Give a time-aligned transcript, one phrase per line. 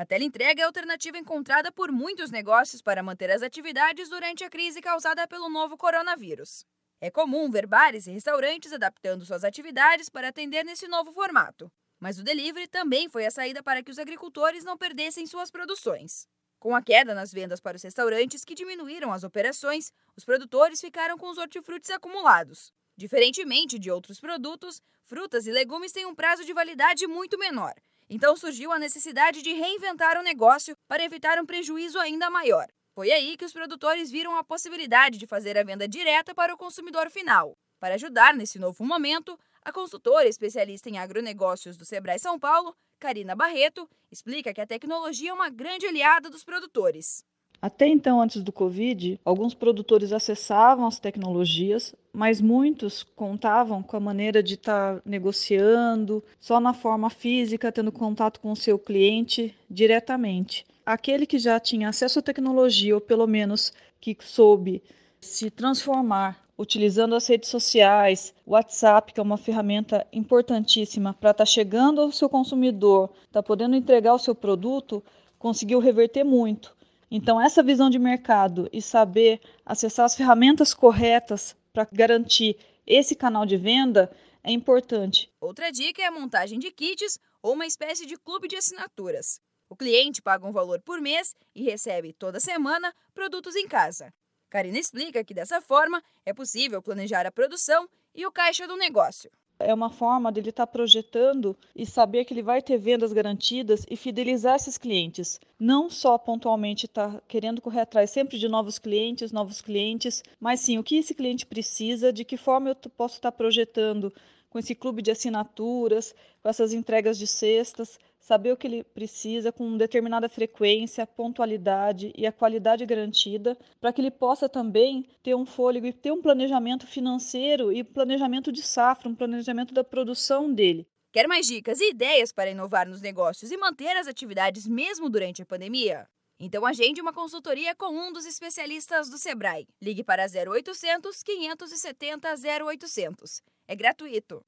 [0.00, 4.48] A teleentrega é a alternativa encontrada por muitos negócios para manter as atividades durante a
[4.48, 6.64] crise causada pelo novo coronavírus.
[7.02, 11.70] É comum ver bares e restaurantes adaptando suas atividades para atender nesse novo formato.
[11.98, 16.26] Mas o delivery também foi a saída para que os agricultores não perdessem suas produções.
[16.58, 21.18] Com a queda nas vendas para os restaurantes, que diminuíram as operações, os produtores ficaram
[21.18, 22.72] com os hortifrutis acumulados.
[22.96, 27.74] Diferentemente de outros produtos, frutas e legumes têm um prazo de validade muito menor.
[28.12, 32.66] Então surgiu a necessidade de reinventar o negócio para evitar um prejuízo ainda maior.
[32.92, 36.56] Foi aí que os produtores viram a possibilidade de fazer a venda direta para o
[36.56, 37.56] consumidor final.
[37.78, 43.36] Para ajudar nesse novo momento, a consultora especialista em agronegócios do Sebrae São Paulo Karina
[43.36, 47.24] Barreto explica que a tecnologia é uma grande aliada dos produtores.
[47.62, 54.00] Até então, antes do Covid, alguns produtores acessavam as tecnologias, mas muitos contavam com a
[54.00, 59.54] maneira de estar tá negociando só na forma física, tendo contato com o seu cliente
[59.68, 60.64] diretamente.
[60.86, 64.82] Aquele que já tinha acesso à tecnologia, ou pelo menos que soube
[65.20, 71.46] se transformar utilizando as redes sociais, WhatsApp, que é uma ferramenta importantíssima para estar tá
[71.46, 75.02] chegando ao seu consumidor, está podendo entregar o seu produto,
[75.38, 76.76] conseguiu reverter muito.
[77.10, 83.44] Então, essa visão de mercado e saber acessar as ferramentas corretas para garantir esse canal
[83.44, 84.10] de venda
[84.44, 85.30] é importante.
[85.40, 89.40] Outra dica é a montagem de kits ou uma espécie de clube de assinaturas.
[89.68, 94.12] O cliente paga um valor por mês e recebe toda semana produtos em casa.
[94.48, 99.30] Karina explica que dessa forma é possível planejar a produção e o caixa do negócio.
[99.70, 103.86] É uma forma dele estar tá projetando e saber que ele vai ter vendas garantidas
[103.88, 105.38] e fidelizar esses clientes.
[105.60, 110.58] Não só pontualmente estar tá querendo correr atrás sempre de novos clientes, novos clientes, mas
[110.58, 114.12] sim o que esse cliente precisa, de que forma eu posso estar tá projetando
[114.50, 117.96] com esse clube de assinaturas, com essas entregas de cestas,
[118.30, 124.00] saber o que ele precisa com determinada frequência, pontualidade e a qualidade garantida, para que
[124.00, 129.08] ele possa também ter um fôlego e ter um planejamento financeiro e planejamento de safra,
[129.08, 130.86] um planejamento da produção dele.
[131.12, 135.42] Quer mais dicas e ideias para inovar nos negócios e manter as atividades mesmo durante
[135.42, 136.06] a pandemia?
[136.38, 139.66] Então agende uma consultoria com um dos especialistas do Sebrae.
[139.82, 142.28] Ligue para 0800 570
[142.64, 144.40] 0800 é gratuito.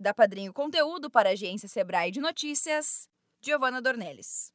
[0.00, 3.06] Da Padrinho Conteúdo para a agência Sebrae de Notícias,
[3.40, 4.52] Giovana Dornelles.